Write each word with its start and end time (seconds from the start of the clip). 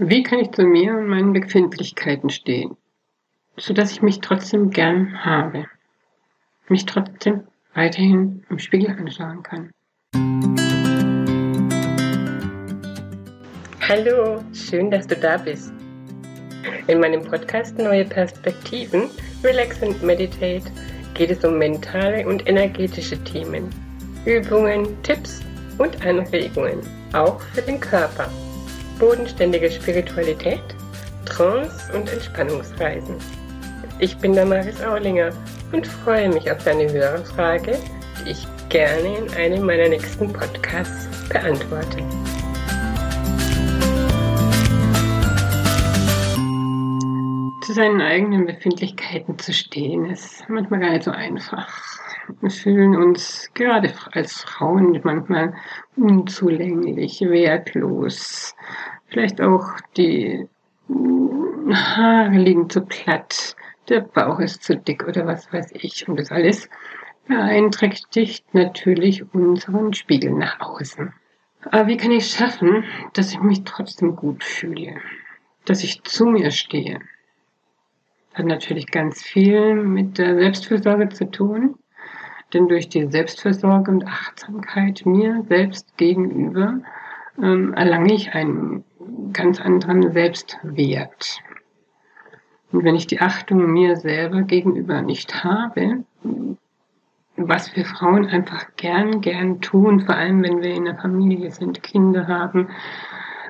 Wie 0.00 0.22
kann 0.22 0.38
ich 0.38 0.52
zu 0.52 0.62
mir 0.62 0.96
und 0.96 1.08
meinen 1.08 1.32
Befindlichkeiten 1.32 2.30
stehen, 2.30 2.76
sodass 3.56 3.90
ich 3.90 4.00
mich 4.00 4.20
trotzdem 4.20 4.70
gern 4.70 5.24
habe, 5.24 5.66
mich 6.68 6.86
trotzdem 6.86 7.42
weiterhin 7.74 8.44
im 8.48 8.60
Spiegel 8.60 8.90
anschauen 8.90 9.42
kann? 9.42 9.70
Hallo, 13.88 14.40
schön, 14.52 14.88
dass 14.92 15.08
du 15.08 15.16
da 15.16 15.36
bist. 15.36 15.72
In 16.86 17.00
meinem 17.00 17.24
Podcast 17.24 17.76
Neue 17.76 18.04
Perspektiven, 18.04 19.10
Relax 19.42 19.82
and 19.82 20.00
Meditate 20.00 20.70
geht 21.14 21.32
es 21.32 21.44
um 21.44 21.58
mentale 21.58 22.24
und 22.24 22.48
energetische 22.48 23.18
Themen, 23.24 23.68
Übungen, 24.24 24.86
Tipps 25.02 25.40
und 25.78 26.06
Anregungen, 26.06 26.78
auch 27.12 27.40
für 27.40 27.62
den 27.62 27.80
Körper 27.80 28.30
bodenständige 28.98 29.70
Spiritualität, 29.70 30.62
Trance 31.24 31.92
und 31.96 32.12
Entspannungsreisen. 32.12 33.16
Ich 34.00 34.16
bin 34.18 34.34
Damaris 34.34 34.82
Aulinger 34.82 35.30
und 35.72 35.86
freue 35.86 36.28
mich 36.28 36.50
auf 36.50 36.62
deine 36.64 36.90
Hörerfrage, 36.92 37.78
die 38.24 38.30
ich 38.30 38.46
gerne 38.68 39.18
in 39.18 39.34
einem 39.34 39.66
meiner 39.66 39.88
nächsten 39.88 40.32
Podcasts 40.32 41.08
beantworte. 41.28 41.98
Zu 47.64 47.72
seinen 47.74 48.00
eigenen 48.00 48.46
Befindlichkeiten 48.46 49.38
zu 49.38 49.52
stehen, 49.52 50.06
ist 50.06 50.48
manchmal 50.48 50.80
gar 50.80 50.90
nicht 50.90 51.04
so 51.04 51.10
einfach. 51.10 51.68
Wir 52.40 52.50
fühlen 52.50 52.96
uns 52.96 53.50
gerade 53.54 53.92
als 54.12 54.42
Frauen 54.42 55.00
manchmal 55.02 55.54
unzulänglich, 55.96 57.20
wertlos. 57.22 58.54
Vielleicht 59.06 59.40
auch 59.40 59.80
die 59.96 60.46
Haare 61.70 62.36
liegen 62.36 62.68
zu 62.68 62.82
platt, 62.82 63.56
der 63.88 64.00
Bauch 64.00 64.40
ist 64.40 64.62
zu 64.62 64.76
dick 64.76 65.06
oder 65.06 65.26
was 65.26 65.52
weiß 65.52 65.72
ich. 65.72 66.06
Und 66.08 66.18
das 66.18 66.30
alles 66.30 66.68
beeinträchtigt 67.26 68.54
natürlich 68.54 69.32
unseren 69.34 69.94
Spiegel 69.94 70.32
nach 70.32 70.60
außen. 70.60 71.12
Aber 71.70 71.86
wie 71.88 71.96
kann 71.96 72.12
ich 72.12 72.30
schaffen, 72.30 72.84
dass 73.14 73.32
ich 73.32 73.40
mich 73.40 73.64
trotzdem 73.64 74.16
gut 74.16 74.44
fühle? 74.44 75.00
Dass 75.64 75.82
ich 75.82 76.02
zu 76.04 76.26
mir 76.26 76.50
stehe? 76.50 77.00
Hat 78.34 78.46
natürlich 78.46 78.86
ganz 78.86 79.22
viel 79.22 79.74
mit 79.74 80.18
der 80.18 80.36
Selbstfürsorge 80.36 81.08
zu 81.08 81.30
tun. 81.30 81.76
Denn 82.52 82.68
durch 82.68 82.88
die 82.88 83.06
Selbstfürsorge 83.06 83.90
und 83.90 84.06
Achtsamkeit 84.06 85.04
mir 85.04 85.44
selbst 85.48 85.96
gegenüber 85.96 86.80
ähm, 87.40 87.74
erlange 87.74 88.14
ich 88.14 88.32
einen 88.32 88.84
ganz 89.32 89.60
anderen 89.60 90.12
Selbstwert. 90.12 91.40
Und 92.72 92.84
wenn 92.84 92.96
ich 92.96 93.06
die 93.06 93.20
Achtung 93.20 93.72
mir 93.72 93.96
selber 93.96 94.42
gegenüber 94.42 95.02
nicht 95.02 95.44
habe, 95.44 96.04
was 97.36 97.74
wir 97.76 97.84
Frauen 97.84 98.26
einfach 98.26 98.66
gern, 98.76 99.20
gern 99.20 99.60
tun, 99.60 100.00
vor 100.00 100.16
allem 100.16 100.42
wenn 100.42 100.60
wir 100.60 100.74
in 100.74 100.84
der 100.84 100.96
Familie 100.96 101.50
sind, 101.50 101.82
Kinder 101.82 102.26
haben, 102.26 102.68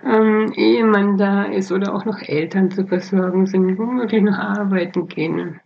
ähm, 0.05 0.53
Ehemann 0.55 1.17
da 1.17 1.45
ist 1.45 1.73
oder 1.73 1.95
auch 1.95 2.05
noch 2.05 2.21
Eltern 2.21 2.71
zu 2.71 2.87
versorgen 2.87 3.47
sind, 3.47 3.79
womöglich 3.79 4.23
noch 4.23 4.39
arbeiten 4.39 5.09
gehen, 5.09 5.61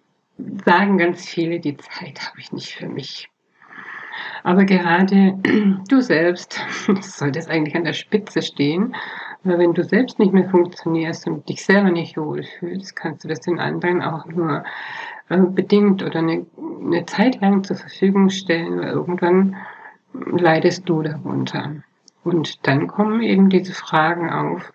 sagen 0.64 0.98
ganz 0.98 1.26
viele, 1.26 1.60
die 1.60 1.76
Zeit 1.76 2.20
habe 2.28 2.38
ich 2.38 2.52
nicht 2.52 2.74
für 2.74 2.88
mich. 2.88 3.28
Aber 4.42 4.64
gerade 4.64 5.38
du 5.88 6.00
selbst 6.00 6.60
solltest 7.00 7.50
eigentlich 7.50 7.74
an 7.74 7.84
der 7.84 7.92
Spitze 7.92 8.42
stehen, 8.42 8.94
weil 9.44 9.58
wenn 9.58 9.74
du 9.74 9.82
selbst 9.82 10.18
nicht 10.18 10.32
mehr 10.32 10.48
funktionierst 10.48 11.26
und 11.26 11.48
dich 11.48 11.64
selber 11.64 11.90
nicht 11.90 12.16
wohlfühlst, 12.16 12.94
kannst 12.94 13.24
du 13.24 13.28
das 13.28 13.40
den 13.40 13.58
anderen 13.58 14.02
auch 14.02 14.26
nur 14.26 14.64
äh, 15.28 15.38
bedingt 15.38 16.02
oder 16.02 16.20
eine, 16.20 16.46
eine 16.84 17.06
Zeit 17.06 17.40
lang 17.40 17.64
zur 17.64 17.76
Verfügung 17.76 18.30
stellen, 18.30 18.78
weil 18.78 18.90
irgendwann 18.90 19.56
leidest 20.12 20.88
du 20.88 21.02
darunter. 21.02 21.76
Und 22.24 22.66
dann 22.66 22.86
kommen 22.86 23.22
eben 23.22 23.48
diese 23.48 23.72
Fragen 23.72 24.30
auf, 24.30 24.72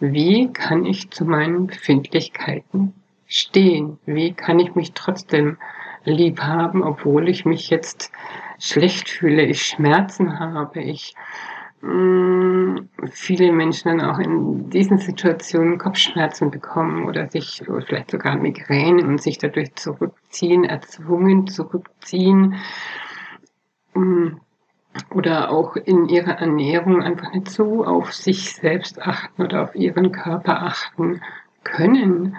wie 0.00 0.50
kann 0.52 0.86
ich 0.86 1.10
zu 1.10 1.24
meinen 1.24 1.66
Befindlichkeiten 1.66 2.94
stehen? 3.28 3.98
Wie 4.06 4.32
kann 4.32 4.58
ich 4.58 4.74
mich 4.74 4.92
trotzdem 4.94 5.58
lieb 6.04 6.40
haben, 6.40 6.82
obwohl 6.82 7.28
ich 7.28 7.44
mich 7.44 7.70
jetzt 7.70 8.10
schlecht 8.58 9.08
fühle, 9.08 9.44
ich 9.44 9.62
Schmerzen 9.62 10.40
habe, 10.40 10.80
ich 10.80 11.14
mh, 11.82 11.92
mm, 11.92 12.88
viele 13.10 13.52
Menschen 13.52 13.98
dann 13.98 14.10
auch 14.10 14.18
in 14.18 14.70
diesen 14.70 14.98
Situationen 14.98 15.78
Kopfschmerzen 15.78 16.50
bekommen 16.50 17.04
oder 17.06 17.28
sich 17.28 17.62
oder 17.68 17.82
vielleicht 17.82 18.10
sogar 18.10 18.36
Migräne 18.36 19.04
und 19.04 19.22
sich 19.22 19.38
dadurch 19.38 19.74
zurückziehen, 19.76 20.64
erzwungen 20.64 21.46
zurückziehen. 21.46 22.56
Mh, 23.94 24.04
mm, 24.04 24.40
oder 25.10 25.50
auch 25.50 25.76
in 25.76 26.08
ihrer 26.08 26.40
Ernährung 26.40 27.02
einfach 27.02 27.32
nicht 27.32 27.50
so 27.50 27.84
auf 27.84 28.12
sich 28.12 28.54
selbst 28.54 29.00
achten 29.00 29.42
oder 29.42 29.62
auf 29.62 29.76
ihren 29.76 30.10
Körper 30.10 30.62
achten 30.62 31.20
können 31.62 32.36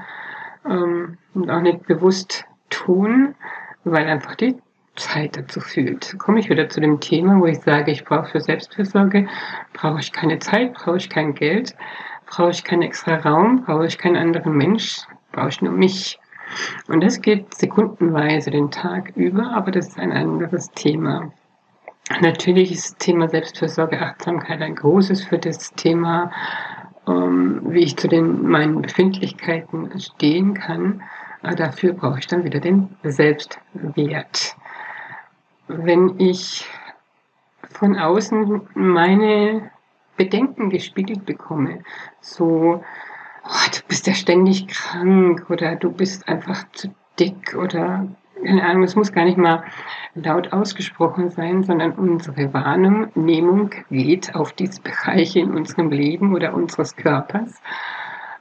ähm, 0.66 1.18
und 1.34 1.50
auch 1.50 1.62
nicht 1.62 1.86
bewusst 1.88 2.46
tun, 2.70 3.36
weil 3.84 4.08
einfach 4.08 4.36
die 4.36 4.58
Zeit 4.96 5.38
dazu 5.38 5.60
fühlt. 5.60 6.18
Komme 6.20 6.40
ich 6.40 6.50
wieder 6.50 6.70
zu 6.70 6.82
dem 6.82 7.00
Thema, 7.00 7.40
wo 7.40 7.46
ich 7.46 7.60
sage, 7.60 7.92
ich 7.92 8.04
brauche 8.04 8.30
für 8.30 8.42
Selbstfürsorge, 8.42 9.28
brauche 9.74 10.00
ich 10.00 10.12
keine 10.12 10.40
Zeit, 10.40 10.74
brauche 10.74 10.98
ich 10.98 11.10
kein 11.10 11.34
Geld, 11.34 11.76
brauche 12.28 12.52
ich 12.52 12.64
keinen 12.64 12.82
extra 12.84 13.16
Raum, 13.16 13.64
brauche 13.66 13.86
ich 13.86 13.98
keinen 13.98 14.18
anderen 14.18 14.56
Mensch, 14.56 15.02
brauche 15.32 15.50
ich 15.50 15.62
nur 15.62 15.74
mich. 15.74 16.20
Und 16.88 17.04
das 17.04 17.22
geht 17.22 17.54
sekundenweise 17.54 18.52
den 18.52 18.72
Tag 18.72 19.14
über, 19.16 19.52
aber 19.52 19.72
das 19.72 19.90
ist 19.90 20.00
ein 20.00 20.12
anderes 20.12 20.70
Thema. 20.72 21.32
Natürlich 22.22 22.72
ist 22.72 22.90
das 22.90 22.98
Thema 22.98 23.30
Selbstfürsorge, 23.30 24.02
Achtsamkeit 24.02 24.62
ein 24.62 24.76
großes 24.76 25.24
für 25.24 25.38
das 25.38 25.72
Thema, 25.76 26.32
ähm, 27.10 27.62
wie 27.66 27.80
ich 27.80 27.98
zu 27.98 28.08
den 28.08 28.48
meinen 28.48 28.82
Befindlichkeiten 28.82 30.00
stehen 30.00 30.54
kann. 30.54 31.02
Aber 31.42 31.56
dafür 31.56 31.94
brauche 31.94 32.20
ich 32.20 32.28
dann 32.28 32.44
wieder 32.44 32.60
den 32.60 32.90
Selbstwert 33.04 34.56
wenn 35.70 36.20
ich 36.20 36.66
von 37.70 37.96
außen 37.96 38.62
meine 38.74 39.72
Bedenken 40.18 40.70
gespiegelt 40.70 41.26
bekomme, 41.26 41.84
so, 42.20 42.84
oh, 43.44 43.70
du 43.72 43.80
bist 43.88 44.08
ja 44.08 44.14
ständig 44.14 44.68
krank 44.68 45.46
oder 45.50 45.76
du 45.76 45.92
bist 45.92 46.28
einfach 46.28 46.66
zu 46.74 46.94
dick 47.20 47.56
oder 47.56 48.08
keine 48.44 48.64
Ahnung, 48.64 48.84
es 48.84 48.96
muss 48.96 49.12
gar 49.12 49.26
nicht 49.26 49.38
mal 49.38 49.64
laut 50.16 50.54
ausgesprochen 50.54 51.30
sein, 51.30 51.64
sondern 51.64 51.94
unsere 51.94 52.54
Wahrnehmung 52.54 53.72
geht 53.90 54.36
auf 54.36 54.54
diese 54.54 54.82
Bereiche 54.82 55.40
in 55.40 55.52
unserem 55.52 55.92
Leben 55.92 56.34
oder 56.34 56.54
unseres 56.54 56.96
Körpers. 56.96 57.62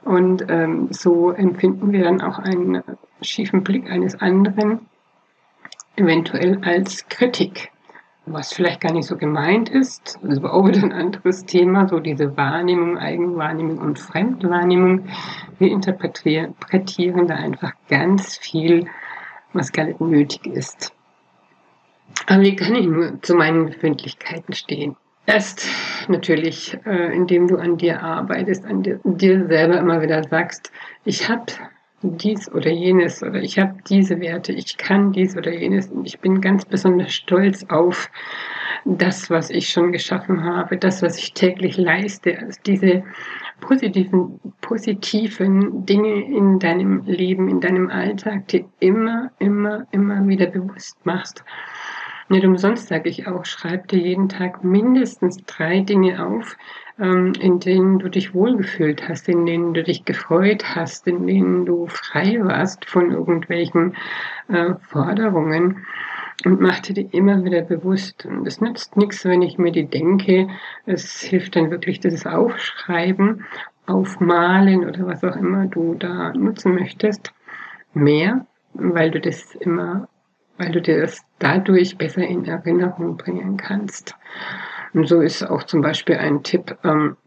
Und 0.03 0.45
ähm, 0.49 0.87
so 0.91 1.31
empfinden 1.31 1.91
wir 1.91 2.03
dann 2.03 2.21
auch 2.21 2.39
einen 2.39 2.83
schiefen 3.21 3.63
Blick 3.63 3.91
eines 3.91 4.19
anderen 4.19 4.87
eventuell 5.97 6.61
als 6.63 7.07
Kritik, 7.09 7.71
was 8.25 8.53
vielleicht 8.53 8.79
gar 8.79 8.93
nicht 8.93 9.07
so 9.07 9.17
gemeint 9.17 9.69
ist. 9.69 10.17
Das 10.21 10.33
ist 10.33 10.37
aber 10.39 10.53
auch 10.53 10.67
wieder 10.67 10.81
ein 10.83 10.93
anderes 10.93 11.45
Thema, 11.45 11.87
so 11.89 11.99
diese 11.99 12.37
Wahrnehmung, 12.37 12.97
Eigenwahrnehmung 12.97 13.79
und 13.79 13.99
Fremdwahrnehmung. 13.99 15.07
Wir 15.57 15.71
interpretieren 15.71 17.27
da 17.27 17.35
einfach 17.35 17.73
ganz 17.89 18.37
viel, 18.37 18.87
was 19.53 19.71
gar 19.71 19.85
nicht 19.85 20.01
nötig 20.01 20.45
ist. 20.45 20.93
Aber 22.27 22.41
wie 22.41 22.55
kann 22.55 22.75
ich 22.75 22.85
nur 22.85 23.21
zu 23.21 23.35
meinen 23.35 23.67
Befindlichkeiten 23.67 24.53
stehen? 24.53 24.95
Erst 25.25 25.67
natürlich, 26.07 26.77
äh, 26.85 27.15
indem 27.15 27.47
du 27.47 27.57
an 27.57 27.77
dir 27.77 28.01
arbeitest, 28.01 28.65
an 28.65 28.81
dir, 28.81 28.99
dir 29.03 29.47
selber 29.47 29.77
immer 29.77 30.01
wieder 30.01 30.23
sagst, 30.23 30.71
ich 31.05 31.29
habe 31.29 31.45
dies 32.01 32.51
oder 32.51 32.71
jenes 32.71 33.21
oder 33.21 33.41
ich 33.41 33.59
habe 33.59 33.75
diese 33.87 34.19
Werte, 34.21 34.53
ich 34.53 34.77
kann 34.77 35.11
dies 35.11 35.35
oder 35.37 35.53
jenes 35.53 35.89
und 35.89 36.05
ich 36.07 36.19
bin 36.19 36.41
ganz 36.41 36.65
besonders 36.65 37.13
stolz 37.13 37.65
auf 37.69 38.09
das, 38.85 39.29
was 39.29 39.49
ich 39.49 39.69
schon 39.69 39.91
geschaffen 39.91 40.43
habe, 40.43 40.77
das, 40.77 41.01
was 41.01 41.17
ich 41.17 41.33
täglich 41.33 41.77
leiste, 41.77 42.37
also 42.39 42.59
diese 42.65 43.03
positiven, 43.59 44.39
positiven 44.61 45.85
Dinge 45.85 46.25
in 46.25 46.59
deinem 46.59 47.03
Leben, 47.05 47.49
in 47.49 47.59
deinem 47.59 47.89
Alltag, 47.89 48.47
die 48.47 48.65
immer, 48.79 49.31
immer, 49.39 49.85
immer 49.91 50.27
wieder 50.27 50.47
bewusst 50.47 50.97
machst. 51.05 51.43
Nicht 52.29 52.45
umsonst 52.45 52.87
sage 52.87 53.09
ich 53.09 53.27
auch, 53.27 53.43
schreib 53.43 53.87
dir 53.87 53.99
jeden 53.99 54.29
Tag 54.29 54.63
mindestens 54.63 55.37
drei 55.47 55.79
Dinge 55.79 56.23
auf, 56.23 56.57
ähm, 56.99 57.33
in 57.39 57.59
denen 57.59 57.97
du 57.97 58.07
dich 58.07 58.35
wohlgefühlt 58.35 59.09
hast, 59.09 59.27
in 59.27 59.47
denen 59.47 59.73
du 59.73 59.83
dich 59.83 60.05
gefreut 60.05 60.63
hast, 60.75 61.07
in 61.07 61.25
denen 61.25 61.65
du 61.65 61.87
frei 61.87 62.37
warst 62.39 62.85
von 62.85 63.11
irgendwelchen 63.11 63.95
äh, 64.47 64.75
Forderungen 64.81 65.85
und 66.45 66.61
mach 66.61 66.79
dir 66.79 66.93
die 66.93 67.09
immer 67.11 67.43
wieder 67.43 67.61
bewusst. 67.61 68.25
Und 68.25 68.47
es 68.47 68.61
nützt 68.61 68.95
nichts, 68.97 69.25
wenn 69.25 69.41
ich 69.41 69.57
mir 69.57 69.71
die 69.71 69.87
denke. 69.87 70.47
Es 70.85 71.21
hilft 71.21 71.55
dann 71.55 71.71
wirklich 71.71 71.99
das 71.99 72.25
Aufschreiben 72.25 73.45
aufmalen 73.85 74.85
oder 74.85 75.05
was 75.07 75.23
auch 75.23 75.35
immer 75.35 75.65
du 75.65 75.95
da 75.95 76.31
nutzen 76.33 76.75
möchtest, 76.75 77.33
mehr, 77.93 78.45
weil 78.73 79.11
du 79.11 79.19
das 79.19 79.55
immer, 79.55 80.07
weil 80.57 80.71
du 80.71 80.81
dir 80.81 81.01
das 81.01 81.25
dadurch 81.39 81.97
besser 81.97 82.21
in 82.21 82.45
Erinnerung 82.45 83.17
bringen 83.17 83.57
kannst. 83.57 84.15
Und 84.93 85.07
so 85.07 85.21
ist 85.21 85.43
auch 85.43 85.63
zum 85.63 85.81
Beispiel 85.81 86.17
ein 86.17 86.43
Tipp, 86.43 86.77
ähm, 86.83 87.17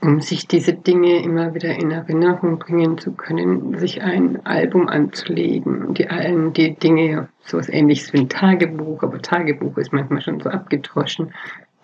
um 0.00 0.20
sich 0.20 0.46
diese 0.46 0.72
Dinge 0.72 1.22
immer 1.22 1.54
wieder 1.54 1.74
in 1.74 1.90
Erinnerung 1.90 2.58
bringen 2.58 2.98
zu 2.98 3.12
können, 3.12 3.78
sich 3.78 4.02
ein 4.02 4.44
Album 4.46 4.88
anzulegen, 4.88 5.94
die 5.94 6.08
allen 6.08 6.52
die 6.52 6.74
Dinge, 6.74 7.28
so 7.44 7.58
was 7.58 7.68
ähnliches 7.68 8.12
wie 8.12 8.18
ein 8.18 8.28
Tagebuch, 8.28 9.02
aber 9.02 9.20
Tagebuch 9.20 9.76
ist 9.78 9.92
manchmal 9.92 10.20
schon 10.20 10.40
so 10.40 10.50
abgedroschen. 10.50 11.32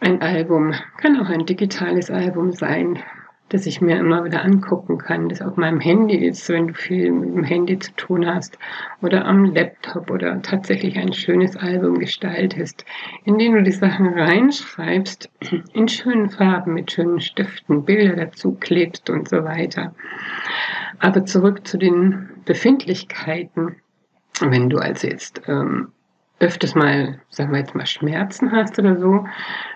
Ein 0.00 0.20
Album 0.20 0.74
kann 0.98 1.20
auch 1.20 1.28
ein 1.28 1.46
digitales 1.46 2.10
Album 2.10 2.52
sein, 2.52 2.98
das 3.48 3.66
ich 3.66 3.80
mir 3.80 3.98
immer 3.98 4.24
wieder 4.24 4.44
angucken 4.44 4.98
kann, 4.98 5.28
das 5.28 5.40
auf 5.40 5.56
meinem 5.56 5.80
Handy 5.80 6.16
ist, 6.16 6.48
wenn 6.48 6.68
du 6.68 6.74
viel 6.74 7.12
mit 7.12 7.34
dem 7.34 7.44
Handy 7.44 7.78
zu 7.78 7.92
tun 7.92 8.26
hast 8.26 8.58
oder 9.02 9.24
am 9.24 9.44
Laptop 9.44 10.10
oder 10.10 10.42
tatsächlich 10.42 10.98
ein 10.98 11.12
schönes 11.12 11.56
Album 11.56 11.98
gestaltest, 11.98 12.84
in 13.24 13.38
dem 13.38 13.54
du 13.54 13.62
die 13.62 13.72
Sachen 13.72 14.08
reinschreibst, 14.08 15.30
in 15.72 15.88
schönen 15.88 16.30
Farben, 16.30 16.74
mit 16.74 16.90
schönen 16.90 17.20
Stiften, 17.20 17.84
Bilder 17.84 18.16
dazu 18.16 18.56
klebst 18.58 19.10
und 19.10 19.28
so 19.28 19.44
weiter. 19.44 19.94
Aber 20.98 21.24
zurück 21.24 21.66
zu 21.66 21.78
den 21.78 22.30
Befindlichkeiten. 22.44 23.76
Wenn 24.40 24.68
du 24.68 24.78
also 24.78 25.06
jetzt 25.06 25.42
ähm, 25.46 25.92
öfters 26.40 26.74
mal, 26.74 27.20
sagen 27.30 27.52
wir 27.52 27.60
jetzt 27.60 27.74
mal, 27.74 27.86
Schmerzen 27.86 28.52
hast 28.52 28.78
oder 28.78 28.96
so, 28.98 29.26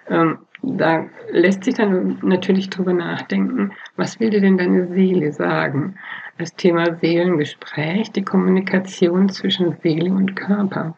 ähm, 0.08 0.38
da 0.62 1.07
lässt 1.31 1.65
sich 1.65 1.75
dann 1.75 2.19
natürlich 2.23 2.71
drüber 2.71 2.93
nachdenken, 2.93 3.73
was 3.97 4.21
will 4.21 4.31
dir 4.31 4.41
denn 4.41 4.59
deine 4.59 4.89
Seele 4.89 5.33
sagen? 5.33 5.95
Das 6.39 6.55
Thema 6.55 6.95
Seelengespräch, 6.97 8.12
die 8.12 8.25
Kommunikation 8.25 9.29
zwischen 9.29 9.77
Seele 9.83 10.11
und 10.11 10.37
Körper. 10.37 10.97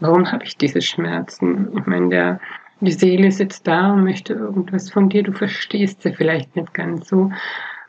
Warum 0.00 0.30
habe 0.30 0.44
ich 0.44 0.56
diese 0.56 0.80
Schmerzen? 0.80 1.68
Ich 1.76 1.86
meine, 1.86 2.08
der, 2.08 2.40
die 2.80 2.92
Seele 2.92 3.30
sitzt 3.30 3.66
da 3.66 3.92
und 3.92 4.04
möchte 4.04 4.34
irgendwas 4.34 4.90
von 4.90 5.08
dir, 5.08 5.22
du 5.22 5.32
verstehst 5.32 6.02
sie 6.02 6.12
vielleicht 6.12 6.54
nicht 6.56 6.74
ganz 6.74 7.08
so. 7.08 7.30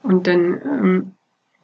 Und 0.03 0.27
dann 0.27 0.62
ähm, 0.63 1.12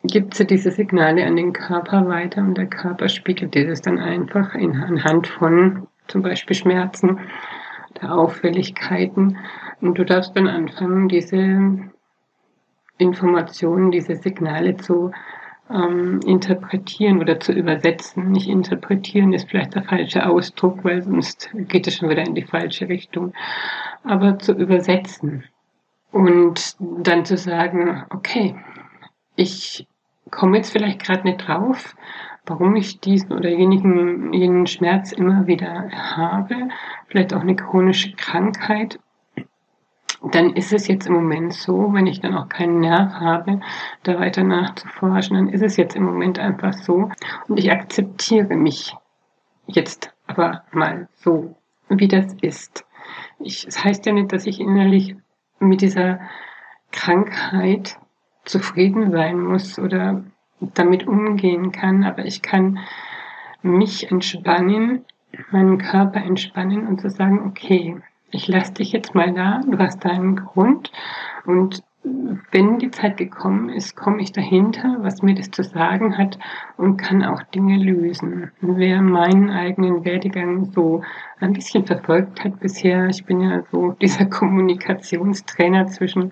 gibt 0.03 0.33
sie 0.35 0.45
diese 0.45 0.71
Signale 0.71 1.25
an 1.25 1.35
den 1.35 1.53
Körper 1.53 2.07
weiter 2.07 2.41
und 2.41 2.57
der 2.57 2.67
Körper 2.67 3.09
spiegelt 3.09 3.53
dir 3.53 3.67
das 3.67 3.81
dann 3.81 3.99
einfach 3.99 4.53
in, 4.55 4.75
anhand 4.75 5.27
von 5.27 5.87
zum 6.07 6.21
Beispiel 6.21 6.55
Schmerzen 6.55 7.19
der 8.01 8.13
Auffälligkeiten. 8.13 9.37
Und 9.81 9.97
du 9.97 10.05
darfst 10.05 10.35
dann 10.35 10.47
anfangen, 10.47 11.07
diese 11.07 11.89
Informationen, 12.97 13.91
diese 13.91 14.15
Signale 14.15 14.77
zu 14.77 15.11
ähm, 15.69 16.19
interpretieren 16.25 17.19
oder 17.19 17.39
zu 17.39 17.51
übersetzen. 17.51 18.31
Nicht 18.31 18.47
interpretieren 18.47 19.33
ist 19.33 19.49
vielleicht 19.49 19.75
der 19.75 19.83
falsche 19.83 20.27
Ausdruck, 20.27 20.83
weil 20.83 21.03
sonst 21.03 21.49
geht 21.53 21.87
es 21.87 21.95
schon 21.95 22.09
wieder 22.09 22.25
in 22.25 22.35
die 22.35 22.45
falsche 22.45 22.87
Richtung. 22.87 23.33
Aber 24.03 24.39
zu 24.39 24.53
übersetzen 24.53 25.43
und 26.11 26.75
dann 26.79 27.25
zu 27.25 27.37
sagen, 27.37 28.05
okay, 28.09 28.55
ich 29.35 29.87
komme 30.31 30.57
jetzt 30.57 30.71
vielleicht 30.71 31.03
gerade 31.03 31.23
nicht 31.23 31.47
drauf, 31.47 31.95
warum 32.47 32.75
ich 32.75 32.99
diesen 32.99 33.33
oder 33.33 33.49
jenigen, 33.49 34.33
jenen 34.33 34.67
Schmerz 34.67 35.11
immer 35.11 35.45
wieder 35.47 35.89
habe, 35.91 36.69
vielleicht 37.07 37.33
auch 37.33 37.41
eine 37.41 37.55
chronische 37.55 38.13
Krankheit, 38.13 38.99
dann 40.31 40.53
ist 40.53 40.73
es 40.73 40.87
jetzt 40.87 41.07
im 41.07 41.13
Moment 41.13 41.53
so, 41.53 41.93
wenn 41.93 42.07
ich 42.07 42.21
dann 42.21 42.35
auch 42.35 42.49
keinen 42.49 42.79
Nerv 42.79 43.13
habe, 43.13 43.59
da 44.03 44.19
weiter 44.19 44.43
nachzuforschen, 44.43 45.35
dann 45.35 45.49
ist 45.49 45.61
es 45.61 45.77
jetzt 45.77 45.95
im 45.95 46.03
Moment 46.03 46.39
einfach 46.39 46.73
so. 46.73 47.09
Und 47.47 47.59
ich 47.59 47.71
akzeptiere 47.71 48.55
mich 48.55 48.95
jetzt 49.67 50.13
aber 50.25 50.63
mal 50.71 51.07
so, 51.17 51.55
wie 51.89 52.07
das 52.07 52.33
ist. 52.41 52.85
Ich, 53.39 53.65
das 53.65 53.83
heißt 53.83 54.05
ja 54.05 54.13
nicht, 54.13 54.31
dass 54.31 54.47
ich 54.47 54.59
innerlich 54.59 55.15
mit 55.59 55.81
dieser 55.81 56.19
Krankheit 56.91 57.97
zufrieden 58.43 59.11
sein 59.11 59.39
muss 59.39 59.77
oder 59.77 60.23
damit 60.59 61.07
umgehen 61.07 61.71
kann, 61.71 62.03
aber 62.03 62.25
ich 62.25 62.41
kann 62.41 62.79
mich 63.61 64.11
entspannen, 64.11 65.05
meinen 65.51 65.77
Körper 65.77 66.21
entspannen 66.21 66.87
und 66.87 67.01
zu 67.01 67.09
so 67.09 67.17
sagen, 67.17 67.45
okay, 67.45 67.97
ich 68.31 68.47
lasse 68.47 68.73
dich 68.73 68.91
jetzt 68.91 69.15
mal 69.15 69.33
da, 69.33 69.61
du 69.65 69.77
hast 69.77 70.03
deinen 70.03 70.35
Grund 70.35 70.91
und 71.45 71.83
wenn 72.51 72.79
die 72.79 72.91
Zeit 72.91 73.17
gekommen 73.17 73.69
ist, 73.69 73.95
komme 73.95 74.21
ich 74.21 74.31
dahinter, 74.31 74.97
was 74.99 75.21
mir 75.21 75.35
das 75.35 75.51
zu 75.51 75.63
sagen 75.63 76.17
hat 76.17 76.37
und 76.77 76.97
kann 76.97 77.23
auch 77.23 77.43
Dinge 77.43 77.77
lösen. 77.77 78.51
Wer 78.61 79.01
meinen 79.01 79.49
eigenen 79.49 80.05
Werdegang 80.05 80.71
so 80.71 81.01
ein 81.39 81.53
bisschen 81.53 81.85
verfolgt 81.85 82.43
hat 82.43 82.59
bisher, 82.59 83.07
ich 83.07 83.25
bin 83.25 83.41
ja 83.41 83.63
so 83.71 83.91
dieser 84.01 84.25
Kommunikationstrainer 84.25 85.87
zwischen 85.87 86.31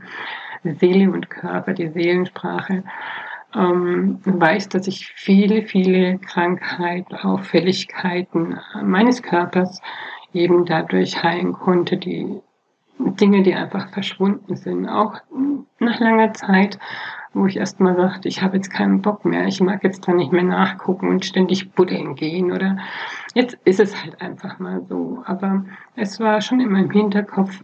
Seele 0.64 1.12
und 1.12 1.30
Körper, 1.30 1.74
die 1.74 1.90
Seelensprache, 1.90 2.84
ähm, 3.56 4.20
weiß, 4.26 4.70
dass 4.70 4.88
ich 4.88 5.08
viele, 5.16 5.64
viele 5.64 6.18
Krankheiten, 6.20 7.16
Auffälligkeiten 7.16 8.60
meines 8.84 9.24
Körpers 9.24 9.82
eben 10.34 10.66
dadurch 10.66 11.24
heilen 11.24 11.54
konnte, 11.54 11.98
die 11.98 12.42
Dinge, 12.98 13.44
die 13.44 13.54
einfach 13.54 13.90
verschwunden 13.90 14.56
sind. 14.56 14.88
Auch 14.88 15.16
nach 15.80 16.00
langer 16.00 16.34
Zeit, 16.34 16.80
wo 17.34 17.46
ich 17.46 17.58
erst 17.58 17.80
mal 17.80 17.96
sagte, 17.96 18.28
ich 18.28 18.42
habe 18.42 18.56
jetzt 18.56 18.70
keinen 18.70 19.02
Bock 19.02 19.26
mehr, 19.26 19.46
ich 19.46 19.60
mag 19.60 19.84
jetzt 19.84 20.08
da 20.08 20.14
nicht 20.14 20.32
mehr 20.32 20.44
nachgucken 20.44 21.10
und 21.10 21.26
ständig 21.26 21.72
buddeln 21.74 22.16
gehen 22.16 22.52
oder 22.52 22.78
jetzt 23.34 23.58
ist 23.66 23.80
es 23.82 24.02
halt 24.02 24.22
einfach 24.22 24.60
mal 24.60 24.86
so. 24.88 25.22
Aber 25.26 25.66
es 25.96 26.20
war 26.20 26.40
schon 26.42 26.62
in 26.62 26.72
meinem 26.72 26.92
Hinterkopf, 26.92 27.62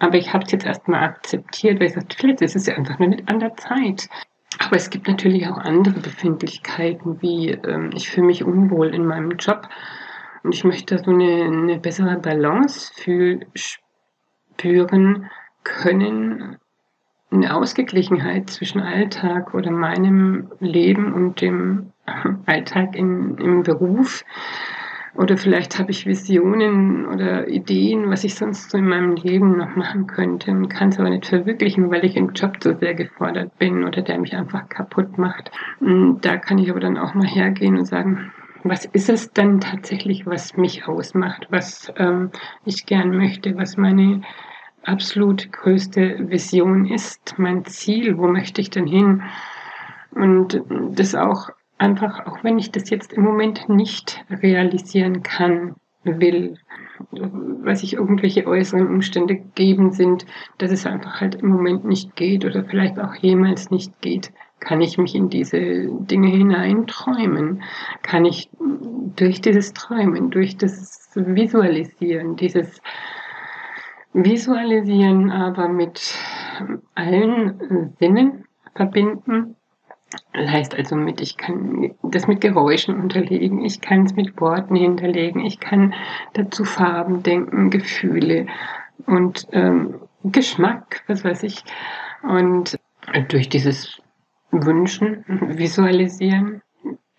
aber 0.00 0.16
ich 0.16 0.32
habe 0.32 0.44
es 0.44 0.52
jetzt 0.52 0.66
erstmal 0.66 1.04
akzeptiert, 1.04 1.78
weil 1.78 1.86
ich 1.86 1.94
sagte, 1.94 2.16
vielleicht 2.18 2.42
ist 2.42 2.56
es 2.56 2.66
ja 2.66 2.74
einfach 2.74 2.98
nur 2.98 3.08
nicht 3.08 3.28
an 3.30 3.38
der 3.38 3.54
Zeit. 3.56 4.08
Aber 4.58 4.76
es 4.76 4.90
gibt 4.90 5.06
natürlich 5.06 5.48
auch 5.48 5.58
andere 5.58 6.00
Befindlichkeiten, 6.00 7.20
wie 7.20 7.50
ähm, 7.50 7.90
ich 7.94 8.08
fühle 8.08 8.26
mich 8.26 8.44
unwohl 8.44 8.94
in 8.94 9.06
meinem 9.06 9.32
Job 9.32 9.68
und 10.42 10.54
ich 10.54 10.64
möchte 10.64 10.98
so 10.98 11.10
eine, 11.10 11.44
eine 11.44 11.78
bessere 11.78 12.18
Balance 12.18 12.92
für, 12.94 13.40
spüren 13.54 15.30
können, 15.64 16.56
eine 17.30 17.54
Ausgeglichenheit 17.54 18.50
zwischen 18.50 18.80
Alltag 18.80 19.54
oder 19.54 19.70
meinem 19.70 20.50
Leben 20.60 21.12
und 21.12 21.40
dem 21.40 21.92
Alltag 22.46 22.94
in, 22.96 23.36
im 23.38 23.62
Beruf 23.64 24.24
oder 25.18 25.36
vielleicht 25.36 25.78
habe 25.78 25.90
ich 25.90 26.06
Visionen 26.06 27.06
oder 27.06 27.48
Ideen, 27.48 28.10
was 28.10 28.24
ich 28.24 28.34
sonst 28.34 28.70
so 28.70 28.78
in 28.78 28.88
meinem 28.88 29.16
Leben 29.16 29.56
noch 29.56 29.74
machen 29.76 30.06
könnte 30.06 30.50
und 30.50 30.68
kann 30.68 30.90
es 30.90 30.98
aber 30.98 31.10
nicht 31.10 31.26
verwirklichen, 31.26 31.90
weil 31.90 32.04
ich 32.04 32.16
im 32.16 32.32
Job 32.32 32.56
so 32.60 32.76
sehr 32.76 32.94
gefordert 32.94 33.58
bin 33.58 33.84
oder 33.84 34.02
der 34.02 34.18
mich 34.18 34.34
einfach 34.36 34.68
kaputt 34.68 35.18
macht. 35.18 35.50
Und 35.80 36.20
da 36.20 36.36
kann 36.36 36.58
ich 36.58 36.70
aber 36.70 36.80
dann 36.80 36.98
auch 36.98 37.14
mal 37.14 37.26
hergehen 37.26 37.76
und 37.78 37.86
sagen, 37.86 38.32
was 38.64 38.84
ist 38.84 39.08
es 39.08 39.32
denn 39.32 39.60
tatsächlich, 39.60 40.26
was 40.26 40.56
mich 40.56 40.86
ausmacht, 40.86 41.46
was 41.50 41.92
ähm, 41.96 42.30
ich 42.64 42.86
gern 42.86 43.16
möchte, 43.16 43.56
was 43.56 43.76
meine 43.76 44.22
absolut 44.82 45.52
größte 45.52 46.30
Vision 46.30 46.86
ist, 46.86 47.34
mein 47.38 47.64
Ziel, 47.64 48.18
wo 48.18 48.26
möchte 48.26 48.60
ich 48.60 48.70
denn 48.70 48.86
hin? 48.86 49.22
Und 50.12 50.62
das 50.92 51.14
auch 51.14 51.50
einfach, 51.78 52.26
auch 52.26 52.42
wenn 52.42 52.58
ich 52.58 52.70
das 52.70 52.90
jetzt 52.90 53.12
im 53.12 53.22
Moment 53.22 53.68
nicht 53.68 54.24
realisieren 54.30 55.22
kann, 55.22 55.76
will, 56.04 56.56
weil 57.10 57.76
sich 57.76 57.94
irgendwelche 57.94 58.46
äußeren 58.46 58.86
Umstände 58.86 59.36
geben 59.54 59.92
sind, 59.92 60.24
dass 60.58 60.70
es 60.70 60.86
einfach 60.86 61.20
halt 61.20 61.36
im 61.36 61.48
Moment 61.48 61.84
nicht 61.84 62.16
geht 62.16 62.44
oder 62.44 62.64
vielleicht 62.64 62.98
auch 62.98 63.14
jemals 63.16 63.70
nicht 63.70 64.00
geht, 64.00 64.32
kann 64.60 64.80
ich 64.80 64.98
mich 64.98 65.14
in 65.14 65.28
diese 65.28 65.58
Dinge 65.58 66.28
hineinträumen, 66.28 67.62
kann 68.02 68.24
ich 68.24 68.48
durch 69.16 69.40
dieses 69.40 69.72
Träumen, 69.72 70.30
durch 70.30 70.56
das 70.56 71.10
Visualisieren, 71.14 72.36
dieses 72.36 72.80
Visualisieren 74.12 75.30
aber 75.30 75.68
mit 75.68 76.14
allen 76.94 77.94
Sinnen 77.98 78.44
verbinden, 78.74 79.55
das 80.32 80.50
heißt 80.50 80.74
also 80.74 80.96
mit, 80.96 81.20
ich 81.20 81.36
kann 81.36 81.94
das 82.02 82.26
mit 82.26 82.40
Geräuschen 82.40 83.00
unterlegen, 83.00 83.64
ich 83.64 83.80
kann 83.80 84.04
es 84.04 84.14
mit 84.14 84.40
Worten 84.40 84.76
hinterlegen, 84.76 85.44
ich 85.44 85.60
kann 85.60 85.94
dazu 86.34 86.64
Farben 86.64 87.22
denken, 87.22 87.70
Gefühle 87.70 88.46
und 89.06 89.46
ähm, 89.52 90.00
Geschmack, 90.24 91.02
was 91.06 91.24
weiß 91.24 91.42
ich. 91.42 91.64
Und 92.22 92.78
durch 93.28 93.48
dieses 93.48 94.00
Wünschen, 94.50 95.24
Visualisieren, 95.26 96.62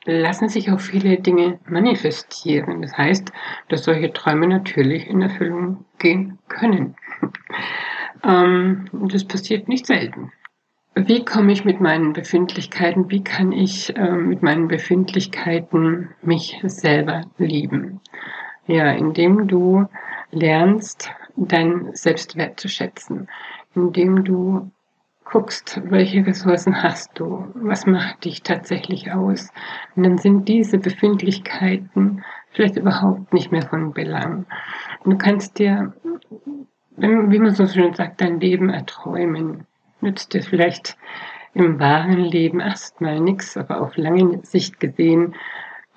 lassen 0.06 0.48
sich 0.48 0.72
auch 0.72 0.80
viele 0.80 1.18
Dinge 1.18 1.60
manifestieren. 1.68 2.82
Das 2.82 2.98
heißt, 2.98 3.32
dass 3.68 3.84
solche 3.84 4.14
Träume 4.14 4.48
natürlich 4.48 5.08
in 5.08 5.22
Erfüllung 5.22 5.86
gehen 6.00 6.40
können. 6.48 6.96
ähm, 8.24 8.86
das 8.94 9.26
passiert 9.26 9.68
nicht 9.68 9.86
selten 9.86 10.32
wie 11.06 11.24
komme 11.24 11.52
ich 11.52 11.66
mit 11.66 11.80
meinen 11.82 12.14
Befindlichkeiten, 12.14 13.12
wie 13.12 13.24
kann 13.24 13.52
ich 13.52 13.96
äh, 13.96 14.12
mit 14.12 14.42
meinen 14.42 14.68
Befindlichkeiten 14.68 16.10
mich 16.22 16.60
selber 16.64 17.26
lieben? 17.38 18.02
Ja, 18.66 18.92
indem 18.92 19.48
du 19.48 19.86
lernst, 20.32 21.12
deinen 21.36 21.96
Selbstwert 21.96 22.60
zu 22.60 22.68
schätzen, 22.68 23.28
indem 23.76 24.24
du 24.24 24.72
guckst, 25.24 25.82
welche 25.86 26.26
Ressourcen 26.26 26.82
hast 26.82 27.20
du, 27.20 27.48
was 27.54 27.86
macht 27.86 28.26
dich 28.26 28.44
tatsächlich 28.44 29.12
aus. 29.12 29.50
Und 29.96 30.04
dann 30.04 30.18
sind 30.18 30.48
diese 30.48 30.78
Befindlichkeiten 30.80 32.24
vielleicht 32.52 32.78
überhaupt 32.78 33.34
nicht 33.34 33.52
mehr 33.52 33.62
von 33.62 33.94
Belang. 33.94 34.46
Und 35.04 35.12
du 35.12 35.18
kannst 35.18 35.60
dir, 35.60 35.94
wie 36.96 37.40
man 37.40 37.54
so 37.54 37.68
schön 37.68 37.94
sagt, 37.94 38.22
dein 38.22 38.40
Leben 38.40 38.70
erträumen. 38.70 39.67
Nützt 40.02 40.34
dir 40.34 40.44
vielleicht 40.44 40.98
im 41.54 41.80
wahren 41.80 42.20
Leben 42.20 42.60
erstmal 42.60 43.20
nichts, 43.20 43.58
aber 43.58 43.82
auf 43.82 43.98
lange 43.98 44.44
Sicht 44.44 44.80
gesehen, 44.80 45.36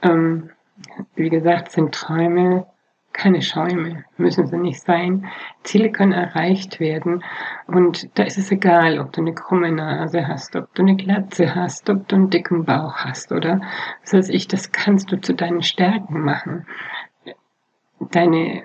ähm, 0.03 0.51
wie 1.15 1.29
gesagt, 1.29 1.73
sind 1.73 1.95
Träume 1.95 2.67
keine 3.13 3.43
Schäume, 3.43 4.05
müssen 4.17 4.47
sie 4.47 4.57
nicht 4.57 4.81
sein. 4.81 5.27
Ziele 5.63 5.91
können 5.91 6.13
erreicht 6.13 6.81
werden 6.81 7.25
und 7.67 8.19
da 8.19 8.23
ist 8.23 8.39
es 8.39 8.51
egal, 8.51 8.99
ob 8.99 9.13
du 9.13 9.21
eine 9.21 9.35
krumme 9.35 9.71
Nase 9.73 10.29
hast, 10.29 10.57
ob 10.57 10.73
du 10.75 10.83
eine 10.83 10.97
Glatze 10.97 11.55
hast, 11.55 11.91
ob 11.91 12.09
du 12.09 12.17
einen 12.17 12.31
dicken 12.31 12.65
Bauch 12.65 12.97
hast 12.97 13.33
oder 13.33 13.61
was 14.03 14.13
weiß 14.13 14.29
ich, 14.29 14.49
das 14.49 14.73
kannst 14.73 15.11
du 15.13 15.21
zu 15.21 15.35
deinen 15.35 15.63
Stärken 15.63 16.21
machen. 16.21 16.67
Deine 17.99 18.63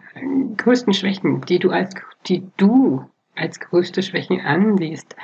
größten 0.58 0.94
Schwächen, 0.94 1.42
die 1.42 1.60
du 1.60 1.72
als, 1.72 1.94
die 2.28 2.48
du 2.58 3.06
als 3.36 3.60
größte 3.60 4.02
Schwächen 4.02 4.42
ansiehst, 4.42 5.16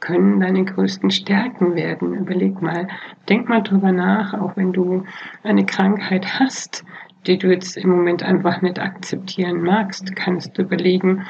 können 0.00 0.40
deine 0.40 0.64
größten 0.64 1.10
Stärken 1.10 1.74
werden. 1.74 2.14
Überleg 2.14 2.60
mal, 2.60 2.88
denk 3.28 3.48
mal 3.48 3.62
drüber 3.62 3.92
nach, 3.92 4.34
auch 4.34 4.56
wenn 4.56 4.72
du 4.72 5.04
eine 5.42 5.64
Krankheit 5.64 6.38
hast, 6.38 6.84
die 7.26 7.38
du 7.38 7.48
jetzt 7.48 7.76
im 7.76 7.90
Moment 7.90 8.22
einfach 8.22 8.62
nicht 8.62 8.78
akzeptieren 8.78 9.62
magst, 9.62 10.14
kannst 10.16 10.56
du 10.56 10.62
überlegen, 10.62 11.26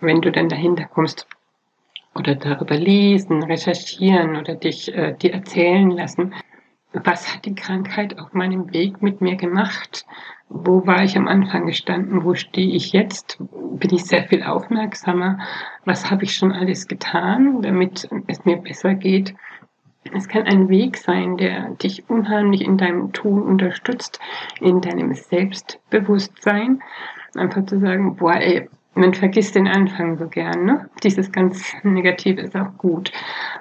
wenn 0.00 0.20
du 0.20 0.30
dann 0.30 0.48
dahinter 0.48 0.84
kommst 0.84 1.26
oder 2.14 2.34
darüber 2.34 2.76
lesen, 2.76 3.42
recherchieren 3.42 4.36
oder 4.36 4.54
dich 4.54 4.94
äh, 4.94 5.14
dir 5.14 5.32
erzählen 5.32 5.90
lassen, 5.90 6.34
was 7.02 7.34
hat 7.34 7.44
die 7.44 7.54
Krankheit 7.54 8.18
auf 8.18 8.32
meinem 8.32 8.72
Weg 8.72 9.02
mit 9.02 9.20
mir 9.20 9.36
gemacht? 9.36 10.06
Wo 10.48 10.86
war 10.86 11.02
ich 11.02 11.16
am 11.16 11.26
Anfang 11.26 11.66
gestanden? 11.66 12.24
Wo 12.24 12.34
stehe 12.34 12.74
ich 12.74 12.92
jetzt? 12.92 13.38
Bin 13.50 13.92
ich 13.92 14.04
sehr 14.04 14.24
viel 14.24 14.44
aufmerksamer? 14.44 15.38
Was 15.84 16.10
habe 16.10 16.24
ich 16.24 16.36
schon 16.36 16.52
alles 16.52 16.86
getan, 16.86 17.62
damit 17.62 18.08
es 18.28 18.44
mir 18.44 18.58
besser 18.58 18.94
geht? 18.94 19.34
Es 20.12 20.28
kann 20.28 20.44
ein 20.44 20.68
Weg 20.68 20.98
sein, 20.98 21.36
der 21.36 21.70
dich 21.70 22.08
unheimlich 22.08 22.60
in 22.60 22.76
deinem 22.76 23.12
Tun 23.12 23.42
unterstützt, 23.42 24.20
in 24.60 24.80
deinem 24.80 25.14
Selbstbewusstsein. 25.14 26.82
Einfach 27.34 27.64
zu 27.66 27.80
sagen, 27.80 28.16
boah, 28.16 28.34
ey, 28.34 28.68
man 28.94 29.14
vergisst 29.14 29.56
den 29.56 29.66
Anfang 29.66 30.18
so 30.18 30.28
gern, 30.28 30.66
ne? 30.66 30.88
Dieses 31.02 31.32
ganz 31.32 31.74
Negative 31.82 32.42
ist 32.42 32.54
auch 32.54 32.76
gut. 32.76 33.10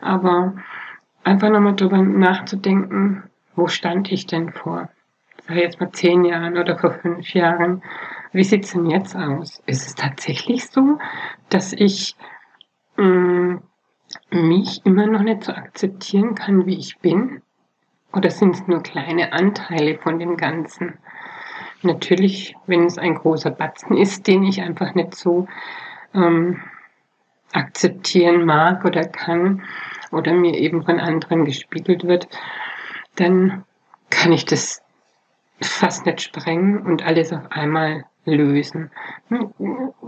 Aber 0.01 0.53
einfach 1.23 1.49
nochmal 1.49 1.75
drüber 1.75 1.97
nachzudenken, 1.97 3.23
wo 3.55 3.67
stand 3.67 4.11
ich 4.11 4.25
denn 4.25 4.51
vor, 4.51 4.89
sag 5.47 5.57
jetzt 5.57 5.79
mal 5.79 5.91
zehn 5.91 6.25
Jahren 6.25 6.57
oder 6.57 6.77
vor 6.77 6.91
fünf 6.91 7.33
Jahren? 7.33 7.83
Wie 8.31 8.43
sieht's 8.43 8.73
denn 8.73 8.89
jetzt 8.89 9.15
aus? 9.15 9.61
Ist 9.65 9.87
es 9.87 9.95
tatsächlich 9.95 10.67
so, 10.67 10.97
dass 11.49 11.73
ich 11.73 12.15
mh, 12.97 13.05
mm, 13.05 13.61
mich 14.31 14.85
immer 14.85 15.05
noch 15.07 15.21
nicht 15.21 15.43
so 15.43 15.53
akzeptieren 15.53 16.35
kann, 16.35 16.65
wie 16.65 16.77
ich 16.77 16.97
bin? 16.99 17.41
Oder 18.11 18.29
sind 18.29 18.55
es 18.55 18.67
nur 18.67 18.81
kleine 18.81 19.33
Anteile 19.33 19.97
von 19.97 20.19
dem 20.19 20.37
Ganzen? 20.37 20.97
Natürlich, 21.81 22.55
wenn 22.65 22.85
es 22.85 22.97
ein 22.97 23.15
großer 23.15 23.51
Batzen 23.51 23.97
ist, 23.97 24.27
den 24.27 24.43
ich 24.43 24.61
einfach 24.61 24.95
nicht 24.95 25.15
so 25.15 25.47
ähm, 26.13 26.61
akzeptieren 27.51 28.45
mag 28.45 28.85
oder 28.85 29.05
kann 29.05 29.63
oder 30.13 30.33
mir 30.33 30.57
eben 30.57 30.83
von 30.83 30.99
anderen 30.99 31.45
gespiegelt 31.45 32.05
wird, 32.05 32.27
dann 33.15 33.63
kann 34.09 34.31
ich 34.31 34.45
das 34.45 34.81
fast 35.61 36.05
nicht 36.05 36.21
sprengen 36.21 36.79
und 36.79 37.05
alles 37.05 37.31
auf 37.31 37.51
einmal 37.51 38.05
lösen. 38.25 38.91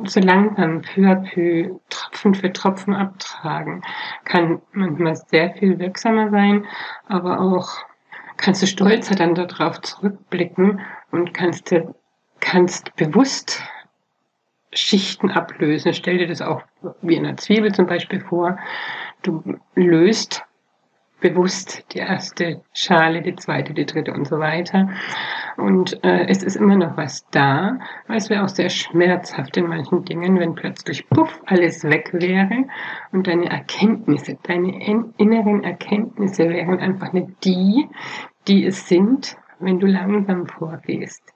So 0.03 0.19
langsam, 0.19 0.81
peu 0.81 1.01
à 1.07 1.15
peu, 1.15 1.79
Tropfen 1.89 2.33
für 2.33 2.53
Tropfen 2.53 2.93
abtragen, 2.93 3.83
kann 4.24 4.62
manchmal 4.71 5.15
sehr 5.15 5.51
viel 5.51 5.79
wirksamer 5.79 6.29
sein, 6.29 6.65
aber 7.07 7.39
auch 7.39 7.69
kannst 8.38 8.62
du 8.62 8.67
stolzer 8.67 9.15
dann 9.15 9.35
darauf 9.35 9.81
zurückblicken 9.81 10.81
und 11.12 11.33
kannst 11.33 11.71
dir, 11.71 11.93
kannst 12.39 12.95
bewusst 12.95 13.62
Schichten 14.74 15.31
ablösen. 15.31 15.93
Stell 15.93 16.17
dir 16.17 16.27
das 16.27 16.41
auch 16.41 16.62
wie 17.01 17.15
in 17.15 17.25
einer 17.25 17.38
Zwiebel 17.38 17.74
zum 17.74 17.88
Beispiel 17.88 18.19
vor. 18.19 18.57
Du 19.25 19.41
löst 19.74 20.46
bewusst 21.20 21.84
die 21.91 21.98
erste 21.98 22.62
Schale, 22.74 23.24
die 23.24 23.36
zweite, 23.36 23.74
die 23.74 23.88
dritte 23.88 24.13
und 24.13 24.27
so 24.27 24.38
weiter. 24.38 24.89
Und 25.58 26.03
äh, 26.03 26.27
es 26.27 26.44
ist 26.44 26.55
immer 26.55 26.75
noch 26.75 26.96
was 26.96 27.27
da, 27.32 27.79
weil 28.05 28.17
es 28.17 28.29
wäre 28.29 28.44
auch 28.44 28.50
sehr 28.50 28.70
schmerzhaft 28.70 29.58
in 29.58 29.65
manchen 29.65 30.05
Dingen, 30.05 30.38
wenn 30.39 30.53
plötzlich 30.53 31.10
puff 31.10 31.41
alles 31.48 31.84
weg 31.86 32.12
wäre 32.13 32.65
und 33.12 33.25
deine 33.25 33.50
Erkenntnisse, 33.50 34.38
deine 34.44 35.12
inneren 35.17 35.63
Erkenntnisse 35.63 36.48
wären 36.48 36.77
einfach 36.77 37.12
nicht 37.12 37.44
die, 37.44 37.89
die 38.48 38.63
es 38.63 38.88
sind, 38.88 39.38
wenn 39.60 39.79
du 39.79 39.88
langsam 39.88 40.46
vorgehst. 40.46 41.34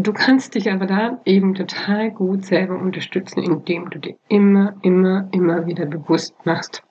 Du 0.00 0.12
kannst 0.12 0.54
dich 0.54 0.70
aber 0.70 0.86
da 0.86 1.20
eben 1.24 1.56
total 1.56 2.12
gut 2.12 2.44
selber 2.44 2.78
unterstützen, 2.78 3.42
indem 3.42 3.90
du 3.90 3.98
dir 3.98 4.14
immer, 4.28 4.76
immer, 4.82 5.26
immer 5.32 5.66
wieder 5.66 5.86
bewusst 5.86 6.36
machst, 6.46 6.84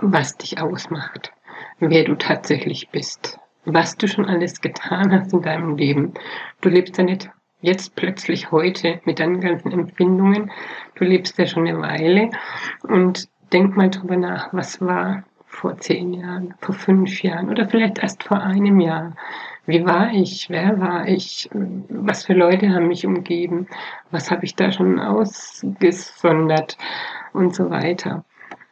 was 0.00 0.34
dich 0.38 0.58
ausmacht, 0.58 1.30
wer 1.78 2.04
du 2.04 2.14
tatsächlich 2.14 2.88
bist, 2.88 3.38
was 3.66 3.98
du 3.98 4.08
schon 4.08 4.24
alles 4.24 4.62
getan 4.62 5.12
hast 5.12 5.34
in 5.34 5.42
deinem 5.42 5.76
Leben. 5.76 6.14
Du 6.62 6.70
lebst 6.70 6.96
ja 6.96 7.04
nicht 7.04 7.28
jetzt 7.60 7.96
plötzlich 7.96 8.50
heute 8.50 8.98
mit 9.04 9.20
deinen 9.20 9.42
ganzen 9.42 9.70
Empfindungen. 9.70 10.50
Du 10.94 11.04
lebst 11.04 11.36
ja 11.38 11.44
schon 11.44 11.68
eine 11.68 11.78
Weile 11.82 12.30
und 12.84 13.28
denk 13.52 13.76
mal 13.76 13.90
drüber 13.90 14.16
nach, 14.16 14.54
was 14.54 14.80
war 14.80 15.24
vor 15.44 15.76
zehn 15.76 16.14
Jahren, 16.14 16.54
vor 16.60 16.74
fünf 16.74 17.22
Jahren 17.22 17.50
oder 17.50 17.68
vielleicht 17.68 17.98
erst 17.98 18.22
vor 18.24 18.40
einem 18.40 18.80
Jahr. 18.80 19.14
Wie 19.66 19.84
war 19.84 20.12
ich? 20.12 20.48
Wer 20.48 20.80
war 20.80 21.08
ich? 21.08 21.50
Was 21.52 22.24
für 22.24 22.34
Leute 22.34 22.70
haben 22.70 22.88
mich 22.88 23.04
umgeben? 23.04 23.66
Was 24.10 24.30
habe 24.30 24.44
ich 24.44 24.54
da 24.54 24.70
schon 24.70 25.00
ausgesondert? 25.00 26.78
Und 27.32 27.54
so 27.54 27.68
weiter. 27.68 28.24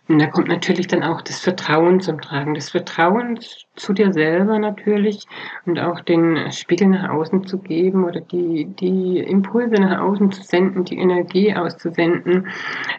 Und 0.07 0.19
da 0.19 0.27
kommt 0.27 0.49
natürlich 0.49 0.87
dann 0.87 1.03
auch 1.03 1.23
das 1.23 1.41
Vertrauen 1.41 2.01
zum 2.01 2.21
Tragen. 2.21 2.55
Das 2.55 2.71
Vertrauen 2.71 3.39
zu 3.75 3.95
dir 3.95 4.13
selber 4.13 4.59
natürlich 4.59 5.25
und 5.65 5.81
auch 5.81 6.01
den 6.01 6.53
Spiegel 6.53 6.89
nach 6.89 7.09
außen 7.09 7.47
zu 7.47 7.59
geben 7.59 8.05
oder 8.05 8.21
die, 8.21 8.67
die 8.67 9.19
Impulse 9.19 9.81
nach 9.81 10.01
außen 10.01 10.31
zu 10.31 10.43
senden, 10.43 10.85
die 10.85 10.99
Energie 10.99 11.55
auszusenden, 11.55 12.49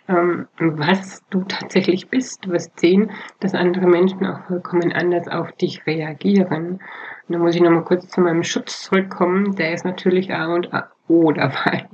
ähm, 0.10 0.48
was 0.58 1.24
du 1.30 1.44
tatsächlich 1.44 2.10
bist. 2.10 2.44
Du 2.44 2.52
wirst 2.52 2.80
sehen, 2.80 3.12
dass 3.40 3.54
andere 3.54 3.86
Menschen 3.86 4.26
auch 4.26 4.44
vollkommen 4.48 4.92
anders 4.92 5.28
auf 5.28 5.52
dich 5.52 5.86
reagieren. 5.86 6.80
Und 7.28 7.34
da 7.34 7.40
muss 7.40 7.56
ich 7.56 7.62
nochmal 7.62 7.84
kurz 7.84 8.08
zu 8.10 8.22
meinem 8.22 8.44
Schutz 8.44 8.84
zurückkommen. 8.84 9.56
Der 9.56 9.74
ist 9.74 9.84
natürlich 9.84 10.34
A 10.34 10.54
und 10.54 10.70
O 11.08 11.32
dabei. 11.32 11.88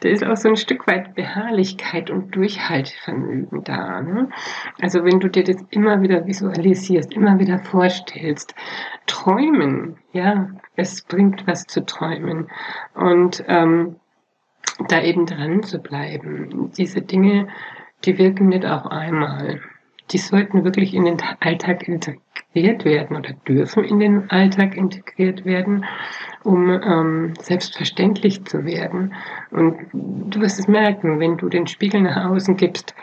Da 0.00 0.08
ist 0.08 0.24
auch 0.24 0.36
so 0.36 0.48
ein 0.48 0.56
Stück 0.56 0.86
weit 0.86 1.14
Beharrlichkeit 1.14 2.10
und 2.10 2.34
Durchhaltevermögen 2.34 3.62
da. 3.64 4.00
Ne? 4.00 4.28
Also 4.80 5.04
wenn 5.04 5.20
du 5.20 5.28
dir 5.28 5.44
das 5.44 5.64
immer 5.70 6.02
wieder 6.02 6.26
visualisierst, 6.26 7.12
immer 7.12 7.38
wieder 7.38 7.58
vorstellst, 7.58 8.54
träumen, 9.06 9.98
ja, 10.12 10.48
es 10.74 11.02
bringt 11.02 11.46
was 11.46 11.66
zu 11.66 11.84
träumen. 11.84 12.48
Und 12.94 13.44
ähm, 13.46 13.96
da 14.88 15.00
eben 15.02 15.26
dran 15.26 15.62
zu 15.62 15.78
bleiben. 15.78 16.72
Diese 16.76 17.02
Dinge, 17.02 17.48
die 18.04 18.18
wirken 18.18 18.48
nicht 18.48 18.66
auf 18.66 18.86
einmal 18.86 19.60
die 20.10 20.18
sollten 20.18 20.64
wirklich 20.64 20.94
in 20.94 21.04
den 21.04 21.16
Alltag 21.40 21.88
integriert 21.88 22.23
werden 22.54 23.16
oder 23.16 23.32
dürfen 23.48 23.84
in 23.84 23.98
den 23.98 24.30
Alltag 24.30 24.76
integriert 24.76 25.44
werden, 25.44 25.84
um 26.44 26.70
ähm, 26.70 27.34
selbstverständlich 27.40 28.44
zu 28.44 28.64
werden. 28.64 29.14
Und 29.50 29.76
du 29.92 30.40
wirst 30.40 30.58
es 30.58 30.68
merken, 30.68 31.18
wenn 31.18 31.36
du 31.36 31.48
den 31.48 31.66
Spiegel 31.66 32.02
nach 32.02 32.30
außen 32.30 32.56
gibst 32.56 32.94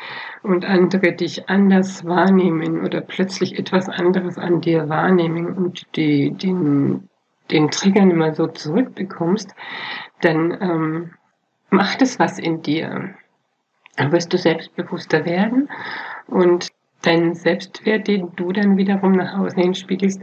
und 0.43 0.63
andere 0.65 1.13
dich 1.13 1.49
anders 1.49 2.05
wahrnehmen 2.05 2.81
oder 2.85 3.01
plötzlich 3.01 3.59
etwas 3.59 3.89
anderes 3.89 4.37
an 4.37 4.61
dir 4.61 4.87
wahrnehmen 4.89 5.53
und 5.55 5.85
die, 5.95 6.31
den, 6.31 7.09
den 7.51 7.69
Trigger 7.69 8.05
nicht 8.05 8.17
mehr 8.17 8.33
so 8.33 8.47
zurückbekommst, 8.47 9.53
dann 10.21 10.57
ähm, 10.61 11.11
macht 11.69 12.01
es 12.01 12.19
was 12.19 12.39
in 12.39 12.61
dir. 12.61 13.15
Dann 13.97 14.11
wirst 14.11 14.31
du 14.31 14.37
selbstbewusster 14.37 15.25
werden 15.25 15.69
und 16.27 16.69
deinen 17.01 17.35
Selbstwert, 17.35 18.07
den 18.07 18.31
du 18.35 18.51
dann 18.51 18.77
wiederum 18.77 19.13
nach 19.13 19.37
außen 19.37 19.61
hin 19.61 19.73
spiegelst, 19.75 20.21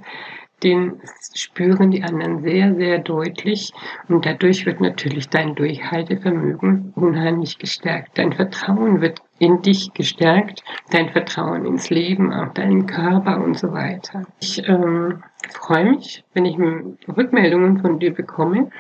den 0.63 1.01
spüren 1.35 1.91
die 1.91 2.03
anderen 2.03 2.43
sehr, 2.43 2.75
sehr 2.75 2.99
deutlich. 2.99 3.73
Und 4.09 4.27
dadurch 4.27 4.67
wird 4.67 4.81
natürlich 4.81 5.29
dein 5.29 5.55
Durchhaltevermögen 5.55 6.93
unheimlich 6.97 7.59
gestärkt. 7.59 8.19
Dein 8.19 8.33
Vertrauen 8.33 9.01
wird 9.01 9.21
in 9.39 9.63
dich 9.63 9.93
gestärkt, 9.95 10.65
dein 10.91 11.11
Vertrauen 11.11 11.65
ins 11.65 11.91
Leben, 11.91 12.33
auch 12.33 12.53
deinen 12.55 12.87
Körper 12.87 13.41
und 13.41 13.57
so 13.57 13.73
weiter. 13.73 14.23
Ich 14.41 14.67
ähm, 14.69 15.23
freue 15.49 15.91
mich, 15.91 16.25
wenn 16.35 16.45
ich 16.45 16.59
Rückmeldungen 16.59 17.79
von 17.79 18.01
dir 18.01 18.13
bekomme 18.13 18.71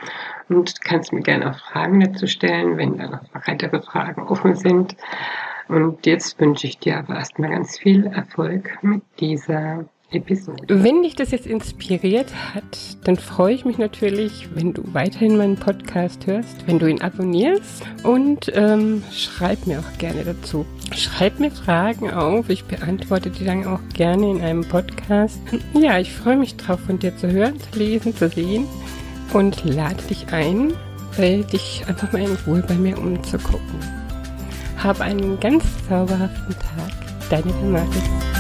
und 0.49 0.81
kannst 0.83 1.13
mir 1.13 1.23
gerne 1.23 1.51
auch 1.51 1.59
Fragen 1.59 2.01
dazu 2.01 2.27
stellen, 2.27 2.77
wenn 2.77 2.99
da 2.99 3.09
noch 3.09 3.47
weitere 3.47 3.81
Fragen 3.81 4.23
offen 4.23 4.57
sind. 4.57 4.97
Und 5.69 6.07
jetzt 6.07 6.41
wünsche 6.41 6.67
ich 6.67 6.79
dir 6.79 6.99
aber 6.99 7.17
erstmal 7.17 7.51
ganz 7.51 7.79
viel 7.79 8.07
Erfolg 8.07 8.79
mit 8.83 9.03
dieser 9.21 9.85
Episode. 10.11 10.83
Wenn 10.83 11.03
dich 11.03 11.15
das 11.17 11.31
jetzt 11.33 11.47
inspiriert 11.47 12.33
hat, 12.55 12.97
dann 13.05 13.17
freue 13.17 13.55
ich 13.55 13.67
mich 13.67 13.77
natürlich, 13.77 14.49
wenn 14.55 14.73
du 14.73 14.83
weiterhin 14.95 15.37
meinen 15.37 15.57
Podcast 15.57 16.27
hörst, 16.27 16.67
wenn 16.67 16.79
du 16.79 16.87
ihn 16.87 17.03
abonnierst 17.03 17.85
und 18.05 18.51
ähm, 18.55 19.03
schreib 19.13 19.67
mir 19.67 19.81
auch 19.81 19.99
gerne 19.99 20.25
dazu. 20.25 20.65
Schreib 20.97 21.39
mir 21.39 21.51
Fragen 21.51 22.11
auf, 22.11 22.49
ich 22.49 22.65
beantworte 22.65 23.29
die 23.29 23.45
dann 23.45 23.67
auch 23.67 23.81
gerne 23.93 24.31
in 24.31 24.41
einem 24.41 24.65
Podcast. 24.65 25.41
Ja, 25.75 25.99
ich 25.99 26.13
freue 26.15 26.39
mich 26.39 26.57
drauf, 26.57 26.81
von 26.81 26.99
dir 26.99 27.15
zu 27.17 27.31
hören, 27.31 27.61
zu 27.61 27.79
lesen, 27.79 28.17
zu 28.17 28.31
sehen 28.31 28.67
und 29.35 29.63
lade 29.65 30.03
dich 30.09 30.33
ein, 30.33 30.73
dich 31.19 31.85
einfach 31.87 32.13
mal 32.13 32.23
in 32.23 32.39
Ruhe 32.47 32.65
bei 32.67 32.75
mir 32.75 32.97
umzugucken. 32.97 33.98
Hab 34.83 35.01
einen 35.01 35.41
ganz 35.41 35.65
zauberhaften 35.89 36.55
Tag. 36.55 36.93
Deine 37.31 37.53
Damaris. 37.53 38.38